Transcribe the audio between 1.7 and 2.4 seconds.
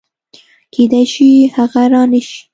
رانشي